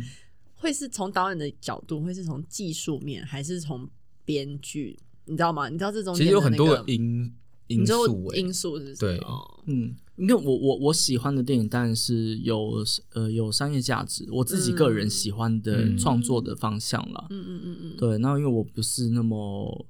[0.56, 3.88] 会是从导演的角度，会是从技术面，还是从
[4.24, 4.98] 编剧？
[5.26, 5.68] 你知道吗？
[5.68, 7.32] 你知道这种其实有很多的因
[7.68, 9.18] 因素，因素是对，
[9.66, 12.84] 嗯，因为我我我喜欢的电影当然是有
[13.14, 17.26] 呃有商业价值，我自己个人喜欢的创作的方向啦。
[17.30, 18.18] 嗯嗯嗯嗯，对。
[18.18, 19.86] 那因为我不是那么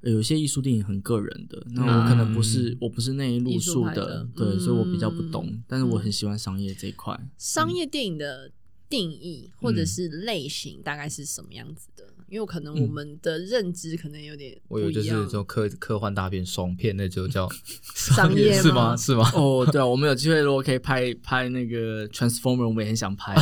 [0.00, 5.62] 有些艺术电影很个人的，那我可能不是我不是那一路数的，对，所以我比较不懂。
[5.68, 7.14] 但是我很喜欢商业这一块。
[7.36, 8.50] 商业电影的
[8.88, 12.06] 定义或者是类型大概是什么样子的？
[12.32, 17.46] 因为可能我们的认知可能有点不一样，我有就是这种科科幻大片、爽片，那就叫
[17.94, 18.96] 商业是吗？
[18.96, 19.30] 是吗？
[19.34, 23.34] 哦，对啊，我们有机会如果可以拍拍那个 Transformer，我们也很想拍，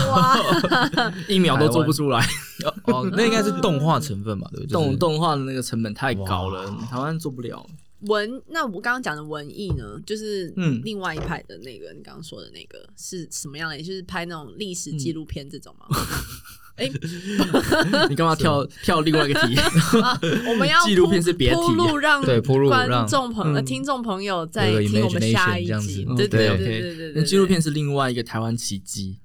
[1.28, 2.20] 一秒都做不出来。
[2.86, 4.50] 哦，那应该是动画成分吧？
[4.52, 7.64] 对，动动画的那个成本太高了，台湾做不了。
[8.00, 13.76] 文，那我刚刚讲的文艺呢，就是嗯，另外一派的那个，你刚刚说的那个是什么样的？
[13.76, 15.86] 也就是拍那种历史纪录片这种吗？
[16.80, 16.90] 哎，
[18.08, 19.54] 你干嘛跳跳另外一个题？
[20.48, 26.06] 我们要 纪录片是别铺路让对铺路让观众朋友、听众朋友在听我们下一集。
[26.16, 29.18] 对对对对对，那纪录片是另外一个台湾奇迹，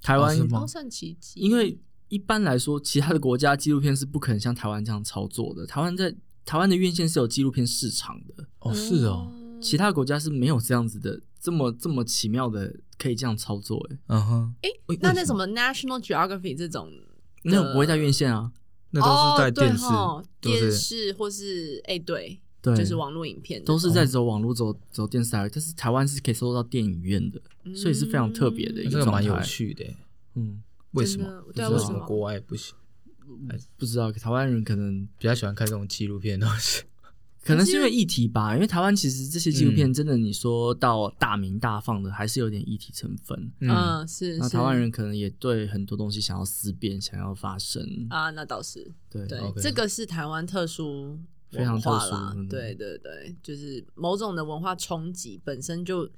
[0.00, 0.36] 台湾
[0.68, 1.76] 算奇迹，因为
[2.08, 5.66] 一般来说，其他的国家纪录片是不可能像台湾这样操作的。
[5.66, 8.44] 台湾在台湾的院线是有纪录片市场的。
[8.60, 16.88] 哦，是哦，其他国家是没有这样子的，这么这么奇妙的可以这样操作，哎，嗯哼，哎，那那什么？National Geography 这种，
[17.42, 18.52] 那不会在院线啊，
[18.90, 19.84] 那都是在电视、
[20.40, 29.84] 电视或是哎，对，对，就是网络影片都是在走网络走走电视台，但是台湾是可以搜到电影院的，嗯、所以是非常特别的一个状态，蛮有趣的。
[30.34, 30.62] 嗯，
[30.92, 31.26] 为什么？
[31.52, 31.98] 对，为什么？
[32.06, 32.76] 国外不行？
[33.76, 36.84] 不知道，台湾人可能比较喜欢看这种纪录片的东西。
[37.44, 43.52] 可能是因为议题吧，因为台湾其实这些纪录片真的，你说到大鸣大放的，还是有点议题成分。
[43.60, 44.38] 嗯，是。
[44.38, 48.90] 那台湾人可能也对很多东西想要思辨，想要发声啊，那倒是。
[49.10, 51.18] 对对，这个是台湾特殊
[51.50, 52.34] 非常化啦。
[52.48, 56.08] 对对对，就是某种的文化冲击本身就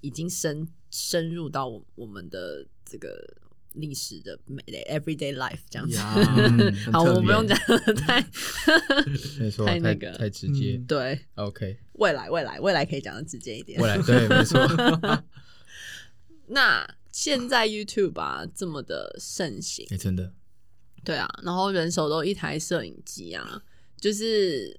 [0.00, 3.08] 已经深深入到我们的这个。
[3.74, 5.98] 历史的每 everyday life 这样子，
[6.92, 8.20] 好，我不用讲的太，
[9.38, 10.12] 没错，太那个。
[10.12, 14.60] 太直接，对，OK，未来未来未来可以讲的直接一点，未来对，没错。
[16.48, 20.32] 那现在 YouTube 啊这么的盛行，真的，
[21.04, 23.62] 对啊，然后人手都一台摄影机啊，
[23.98, 24.78] 就是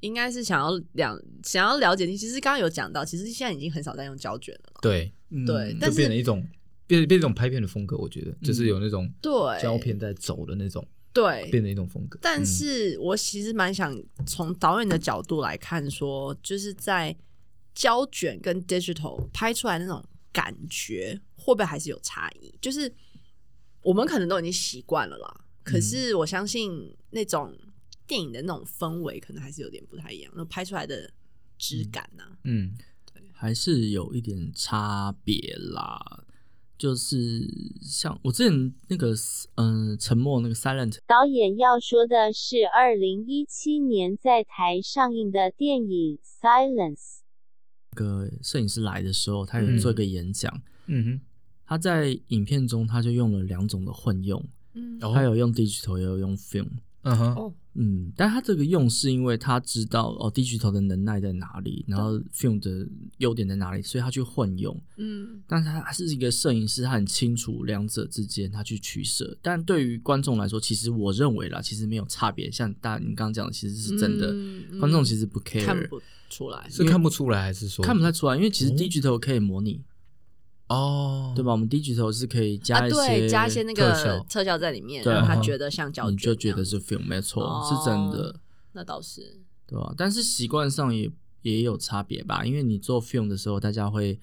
[0.00, 5.12] 应该是想要两想要了解你，其实刚刚有讲到，其实现在已经很少在用胶卷了，对。
[5.44, 6.46] 对，就变成一种。
[6.86, 12.18] 变变一种拍片的风格，我觉得就是有那种对胶片在走的那种，对，变成一种风格。
[12.22, 17.16] 但是我其实蛮想从导演的角度来看，说就是在
[17.74, 22.54] 胶卷跟 digital 拍出来那种感觉，会不会还是有差异？
[22.60, 22.92] 就是
[23.82, 27.56] 我们可能都已经习惯了啦，可是我相信那种
[28.06, 30.32] 电影的那种氛围，可能还是有点不太一样。
[30.36, 31.10] 那拍出来的
[31.58, 32.24] 质感呢？
[32.44, 32.76] 嗯，
[33.12, 36.24] 对，还是有一点差别啦。
[36.78, 37.48] 就是
[37.80, 39.14] 像我之前那个，
[39.54, 47.20] 嗯、呃，沉默那个 Silent 导演要说的是二零一七年在台上映的电影 Silence。
[47.92, 50.62] 那个摄影师来的时候，他有做一个演讲。
[50.86, 51.20] 嗯哼，
[51.64, 56.68] 他在影片中他就用了两种的混用，嗯，他有用 digital，也有用 film。
[57.06, 57.34] 嗯哼。
[57.34, 62.88] 哦嗯，但他这个用是因为他知道哦，digital 的能耐在哪里，然后 film 的
[63.18, 64.74] 优点在哪里，所以他去混用。
[64.96, 69.36] 嗯，但是他还是一个摄影师，他很清楚两者之间他去取舍。
[69.42, 72.50] 但对于观众来说，其实我认为啦，其实没有差别。
[72.50, 78.36] 像大你刚刚讲的，其实是真的，嗯嗯、观众其实不 care，看不出来，是看不出来还是说看不太出来？
[78.36, 79.72] 因为其实 digital 可以模拟。
[79.72, 79.84] 嗯
[80.68, 81.52] 哦，对吧？
[81.52, 88.40] 我们 digital 是可以加一些、啊、对，加一些那个特效在里面，让他觉得像胶卷，你就觉得是 film，没错，哦、是真的。
[88.72, 89.94] 那倒是，对吧？
[89.96, 91.10] 但是习惯上也
[91.42, 94.18] 也有差别吧，因为你做 film 的时候，大家会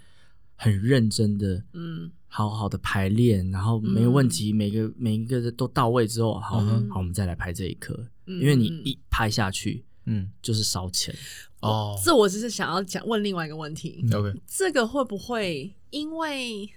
[0.56, 11.16] 很认真的，嗯，好好的排练，然后没有问题，嗯、每个每一个都到位之后，好，嗯、好，我们再来拍这一刻，嗯、因为你一拍下去，嗯，就是烧钱。
[11.62, 14.06] 哦，这我只是想要讲问另外一个问题。
[14.14, 16.68] OK，这个会不会因为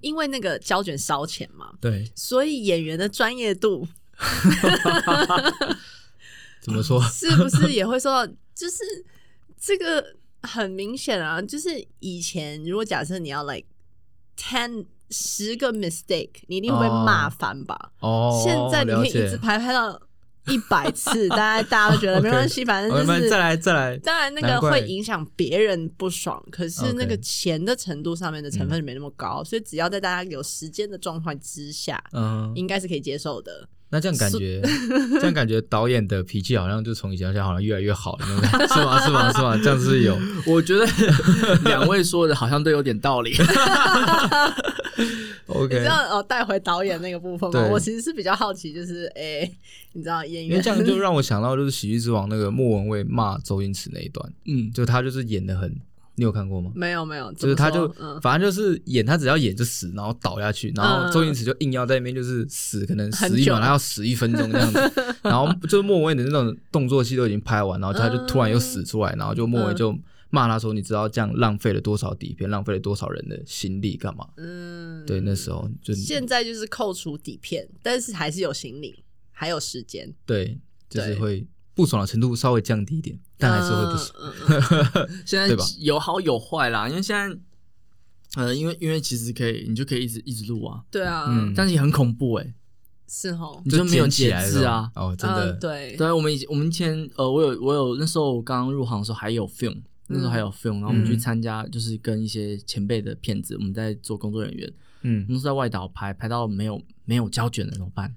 [0.00, 1.72] 因为那个胶卷烧钱嘛？
[1.80, 3.86] 对，所以演员的专业度
[6.62, 7.02] 怎么说？
[7.10, 8.26] 是不是也会受到？
[8.54, 8.78] 就是
[9.58, 13.66] 这个很明显啊，就是以前如果假设你要 like
[14.38, 17.92] ten 十个 mistake，你一定会被骂翻吧？
[18.00, 20.00] 哦，现在你可以一直拍拍到。
[20.46, 23.96] 一百次， 大家大家都觉得没关系，反正就是再来再来。
[23.98, 33.68] 当然，那个会影响别人不爽，可是那个钱的程度上面的成分没那么高，所以只要在大家有时间的状况之下，嗯，应该是可以接受的。
[33.90, 34.62] 那这样感觉，
[35.18, 38.26] 这样感觉导演的脾气好像就从以前到现在好像越来越好了，
[38.68, 39.00] 是吗？
[39.04, 39.32] 是吗？
[39.32, 39.56] 是吗？
[39.62, 40.16] 这样是有？
[40.46, 40.86] 我觉得
[41.64, 43.34] 两位说的好像都有点道理。
[45.46, 47.68] OK，你知道哦，带回导演那个部分吗？
[47.72, 49.50] 我其实是比较好奇，就是哎，
[49.94, 55.74] 你知道演员，因为这样就让我想到就是《喜剧之王》那个莫文蔚骂周星驰那一段，嗯，就他就是演的很，
[56.20, 56.70] 你有看过吗？
[56.74, 57.88] 没有没有，就是他就
[58.20, 64.92] 反正就是演，他只要演就死，然后倒下去，然后周星驰就硬要在那边就是死，可能死一秒，他要死一分钟这样子，
[65.24, 69.98] 然后就是莫文蔚的那种动作戏都已经拍完，然后他就突然又死出来，然后就莫文蔚就。
[70.32, 79.02] 骂他说：“你知道这样浪费了多少底片，浪费了多少人的心力，干嘛？”嗯，对，那时候就现在就是扣除底片，但是还是有心力，
[79.32, 80.14] 还有时间。
[80.24, 80.56] 对，
[80.88, 81.44] 就是会
[81.80, 85.08] 不爽的程度稍微降低一点，但还是会不爽。
[85.24, 87.38] 现在有好有坏啦，因为现在
[88.36, 90.82] 呃，因为因为其实可以，你就可以一直一直录啊。
[90.90, 92.54] 对啊，嗯，但是也很恐怖哎，
[93.08, 94.90] 是哦，你就没有节制啊。
[94.94, 99.82] 哦，真的，对对，我们以前我们以前呃，我有我有那时候我刚入行的时候还有 film。
[100.12, 104.68] 那时候还有 film，然后我们去参加，就是跟一些前辈的片子，我们在做工作人员，
[105.02, 108.12] 嗯，我们是在外岛拍，拍到没有没有胶卷了怎么办？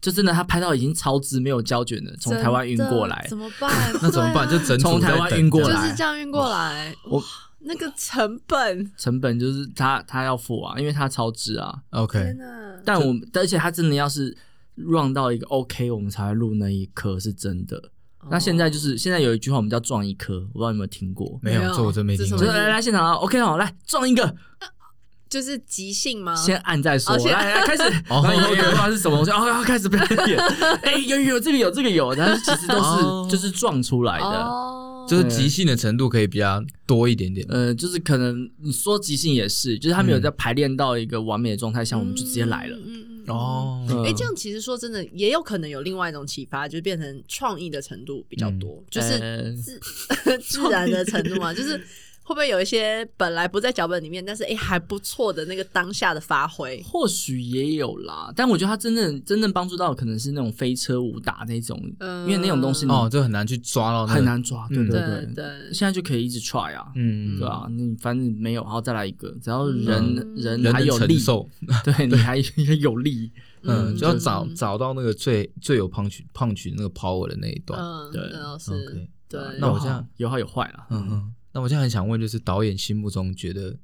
[0.00, 3.70] 就真的他拍到已经超支没有胶卷了，从台湾运过来，怎么办？
[4.00, 4.48] 那怎么办？
[4.48, 6.94] 就整从台湾运过来，就是这样运过来。
[7.10, 7.22] 我
[7.60, 11.74] 那个成本，成本就是他他要付啊，因为他超支啊。
[11.90, 12.34] OK，
[12.84, 14.36] 但我而且他真的要是
[14.76, 17.90] run 到一个 OK，我们才会录那一颗是真的。
[18.30, 21.38] 那现在就是现在有一句话，我们叫撞一颗，我不知道你有没有听过？
[21.42, 22.44] 没有，这我真没听过。
[22.46, 24.34] 来来现场啊，OK 好，来撞一个，
[25.28, 26.34] 就是即兴吗？
[26.34, 27.82] 先按再说，来来 开始。
[28.08, 30.38] 然后有不知道是什么东西，哦，开始表演。
[30.82, 34.78] 哎，有有这个有这个有，但是其实都是就是撞出来的。
[35.08, 42.76] 就是即兴的程度可以比较多一点点，呃，就是可能你说即兴也是，就是他们有在排练到一个完美的状态下，我们就直接来了。
[42.84, 49.80] 嗯哦，哎，这样其实说真的，也有可能有另外一种启发，就是变成创意的程度比较多，就是自
[50.44, 51.82] 自然的程度嘛，就是。
[52.28, 56.78] 会不会有一些本来不在脚本里面，但是哎还不错的那个当下的发挥？
[56.82, 65.44] 或许也有啦，但我觉得他真正真正帮助到的可能是那种飞车武打那种，嗯、因为那种东西哦，就很难去抓到、那个，很难抓，对对对、嗯、对。
[65.72, 71.18] 现在就可以一直 try 啊，嗯，对啊，你反正没有，然后再来一个，只要人、嗯、人还有力，
[71.82, 72.36] 对 你还
[72.78, 78.22] 有力，嗯，就要找找到那个最最有 punch punch 那个 power 的那一段，嗯，对，
[78.58, 79.40] 是，okay, 对。
[79.58, 80.06] 那我这样。
[80.18, 81.34] 有好有坏了，嗯嗯。
[81.52, 83.76] 那我现在很想问，就是导演心目中觉得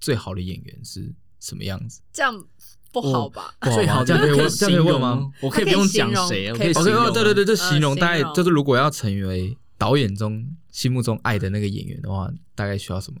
[0.00, 2.00] 最好的演员是什么样子？
[2.12, 2.44] 这样
[2.92, 3.54] 不好吧？
[3.62, 5.30] 最好这样可以这样可以问吗？
[5.40, 7.12] 我可以不用讲谁，我可以形容。
[7.12, 13.18] 对对对，这形容大概就是，如果要成为导演中心目中爱的那个演员的话，大概需要什么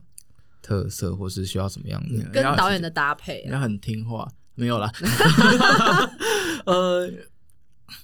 [0.60, 2.22] 特色，或是需要什么样的？
[2.30, 4.92] 跟导演的搭配，要很听话，没有啦。
[6.66, 7.10] 呃。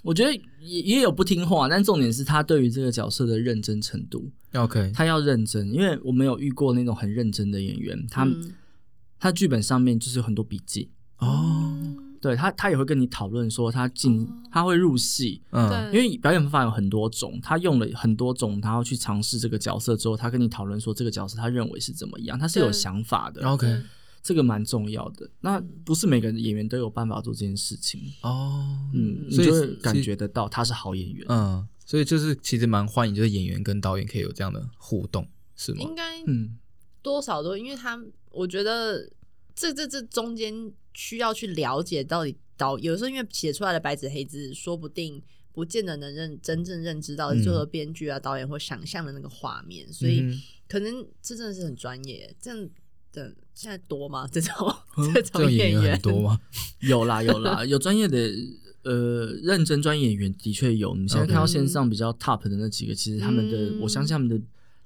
[0.03, 4.31] 我觉得也也有不听话，但重点是他对于这个角色的认真程度。
[4.55, 8.53] OK，他要认真，因为我没有遇过那种很认真的演员，他、嗯、
[9.19, 11.75] 他剧本上面就是有很多笔记哦。
[12.21, 23.47] 对他，他也会跟你讨论说他进，哦、他会入戏，嗯，因为表演方法有很多种，他用了很多种，然后去尝试这个角色之后，他跟你讨论说这个角色他认为是怎么样，他是有想法的。
[23.47, 23.81] OK。
[24.29, 28.79] 这个蛮重要的，那不是每个演员都有办法做这件事情哦。
[28.93, 31.25] 嗯，所以你就会感觉得到他是好演员。
[31.31, 35.27] 嗯，所以就是其实蛮欢迎，就是演员跟导演可以有这样的互动，
[35.57, 35.81] 是吗？
[35.81, 36.59] 应该，嗯，
[37.01, 37.99] 多少都，因为他
[38.31, 39.11] 我觉得
[39.55, 45.23] 这这这中间需要去了解到底导，有时候因为写出来的白纸黑字，说不定
[45.53, 50.23] 不见得能认真正认知到最后编剧啊、导演或想象的那个画面，所以
[50.69, 52.69] 可能这真的是很专业，这样。
[53.13, 54.29] 的现在多吗？
[54.31, 54.55] 这种、
[54.99, 56.41] 嗯、这种演员，员多吗？
[56.81, 58.19] 有啦有啦，有专业的
[58.85, 60.95] 呃认真专业演员的确有。
[60.95, 64.41] 你现在看到线上比较 top 的那几个，其实他们的，嗯、我相信他们的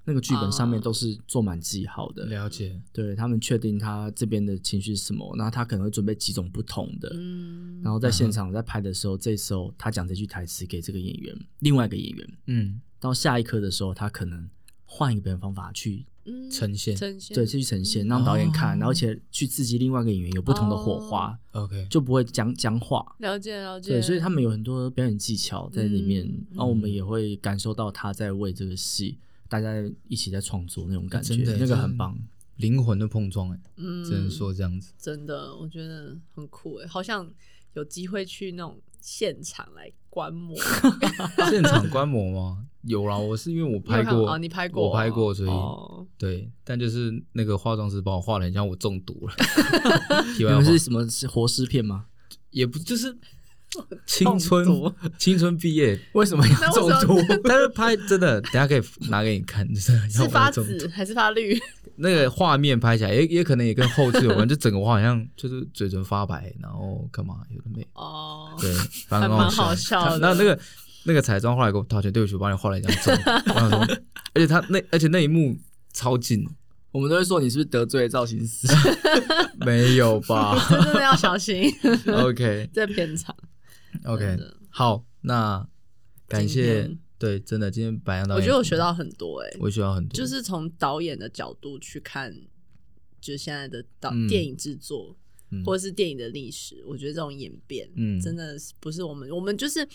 [0.04, 2.24] 那个剧本上面都是做满记号的。
[2.26, 14.48] 了解，对他们确定他这边的情绪是什么，那他可能会准备几种不同的，嗯、然后在现场在拍的时候，嗯、这时候他讲这句台词给这个演员，另外一个演员，嗯，到下一刻的时候，他可能
[14.84, 16.06] 换一个表演方法去。
[16.50, 23.04] 呈现，呈现对，继续呈现，让导演看，然后而且去刺激另外一个演员有不同的火花，OK，就不会僵僵化。
[23.18, 23.90] 了解了解。
[23.90, 29.18] 对，所以他们有很多表演技巧在里面，然后我们也会感受到他在为这个戏，
[29.48, 29.72] 大家
[30.08, 32.16] 一起在创作那种感觉，那个很棒，
[32.56, 34.92] 灵魂的碰撞，哎，嗯，只能说这样子。
[34.98, 37.28] 真的，我觉得很酷，哎，好像
[37.74, 40.54] 有机会去那种现场来观摩。
[41.48, 42.66] 现场观摩吗？
[42.82, 45.50] 有啦，我是因为我拍过，哦，你拍过，我拍过，所以
[46.18, 49.34] 对，但就是那个化妆师帮我画的，很像我中毒了。
[50.38, 51.08] 你们是什么？
[51.08, 52.04] 是活尸片吗？
[52.50, 53.16] 也不就是
[54.06, 54.66] 青春，
[55.18, 57.16] 青春毕业 为什么要中毒？
[57.44, 61.58] 但是拍真的，等下可以拿给你看，就是是发紫还是发绿？
[61.96, 68.72] 那个画面拍起来也也可能也跟后置有关，就整个我好像就是嘴唇发白，然后干嘛有的没哦，对，
[69.08, 70.18] 反正蛮好笑的。
[70.18, 70.58] 那那个。
[71.04, 73.12] 那个彩妆后来给我道歉，对不起，我帮你画了一张照。
[74.34, 75.58] 而且他那而且那一幕
[75.92, 76.46] 超近，
[76.92, 78.68] 我们都会说你是不是得罪造型师？
[79.66, 80.56] 没有吧？
[80.70, 81.68] 真的要小心。
[82.06, 83.34] OK，在片场。
[84.04, 84.38] OK，
[84.70, 85.66] 好，那
[86.26, 86.90] 感谢。
[87.18, 92.34] 对，真的，今天白羊导演，我觉得我学到很多哎、欸，我学到很多，就是从导演的角度去看，
[93.20, 95.16] 就现在的导、嗯、电影制作。
[95.66, 99.86] 或者是电影的历史，我觉得这种演变，嗯，真的是不是我们，我们就是。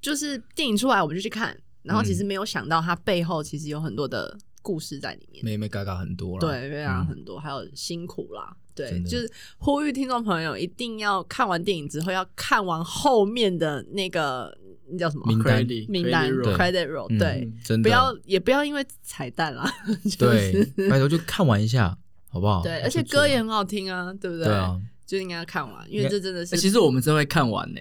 [0.00, 14.56] 就是电影出来我们就去看，然后其实没有想到它背后其实有很多的故事在里面，没没嘎嘎很多了，对，非常很多，还有辛苦啦，对，就是呼吁听众朋友一定要看完电影之后要看完后面的那个
[14.88, 15.24] 那叫什么？
[15.26, 15.66] 名单。
[15.88, 17.88] 名单 credit roll，对，真的。
[17.88, 19.70] 不要也不要因为彩蛋啦，
[20.18, 21.96] 对，拜托就看完一下
[22.28, 22.62] 好不好？
[22.62, 24.46] 对，而且歌也很好听啊，对不对？
[24.46, 27.80] 对啊，就应该要看完，因为这真的是，其实我们真会看完呢。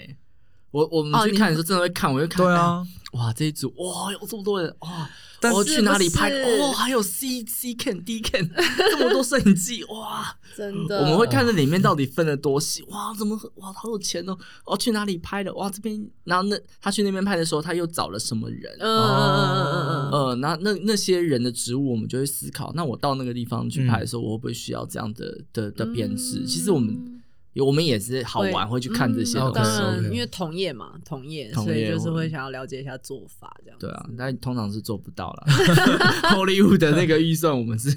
[0.73, 2.43] 我我们去看的时候，真的会看，我就看。
[2.43, 5.07] 对啊，哇，这一组哇，有这么多人哇！
[5.53, 6.31] 我去哪里拍？
[6.61, 8.49] 哇，还有 C C can D can
[8.91, 10.33] 这么多摄影机哇！
[10.55, 13.13] 真的，我们会看这里面到底分了多细哇？
[13.13, 13.71] 怎么哇？
[13.73, 14.35] 好有钱哦！
[14.65, 15.53] 哦，去哪里拍的？
[15.53, 18.73] 哇，这边然后那他去那边拍的时候，他又找了什么人？
[18.79, 22.71] 嗯嗯嗯嗯呃，那那那些人的职务，我们就会思考。
[22.73, 26.45] 那我到那个地方去拍的时候，我会不会需要这样的的的编制？
[26.47, 27.12] 其实我们。
[27.61, 33.77] 我们也是好玩，会去看这些东西，因为同业嘛，同业，所以就是会想要了解一下做法这样。
[33.79, 35.45] 对啊，但通常是做不到了。
[36.33, 37.95] Hollywood 的那个预算，我们是。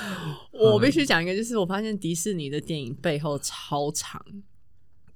[0.52, 4.20] 我必须讲一个，就是我发现迪士尼的电影背后超长。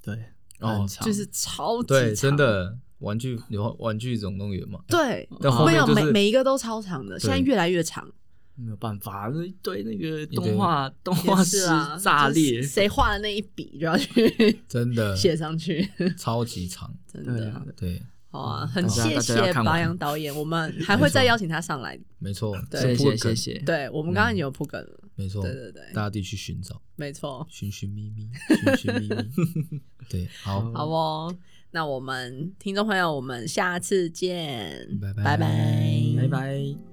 [0.03, 0.17] 对，
[0.61, 4.81] 哦，就是超级对，真的玩具有玩具总动员嘛？
[4.87, 5.29] 对，
[5.67, 8.09] 没有每每一个都超长的，现在越来越长。
[8.55, 11.67] 没有办法，那对那个动画动画师
[12.01, 17.67] 炸裂，谁画的那一笔就要去真 的写上去，超级长，真的。
[17.77, 18.03] 对。
[18.31, 22.01] 好啊，很谢谢白羊导演，我们还会再邀请他上来。
[22.19, 23.59] 没错，谢谢谢谢。
[23.59, 31.37] 对，我们刚刚已经有铺梗了，没错，对对对，大家得去寻找，没错，寻寻觅觅，寻寻觅觅， 对，好，好哦，
[31.73, 36.92] 那我们听众朋友，我们下次见，拜拜，拜拜，拜拜。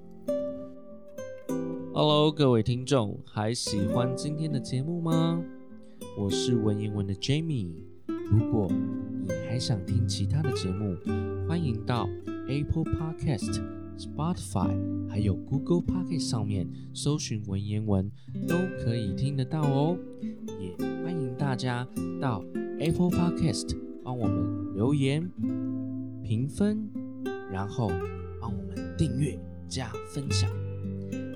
[1.92, 5.42] Hello，各位听众，还喜欢今天的节目吗？
[6.16, 7.82] 我是文言文的 Jamie。
[8.30, 8.70] 如果
[9.20, 10.96] 你还想听其他的节目，
[11.48, 12.08] 欢迎到
[12.46, 13.60] Apple Podcast、
[13.98, 18.08] Spotify 还有 Google Podcast 上面搜寻文言文，
[18.46, 19.98] 都可以听得到哦。
[20.60, 21.84] 也欢迎大家
[22.20, 22.44] 到
[22.78, 25.28] Apple Podcast 帮我们留言、
[26.22, 26.88] 评分，
[27.50, 27.88] 然后
[28.40, 29.36] 帮我们订阅
[29.68, 30.48] 加分享。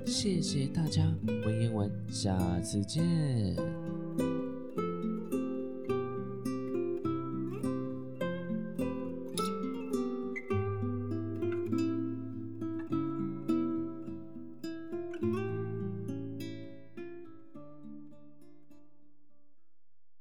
[0.05, 3.03] 谢谢大家，文言文，下次见。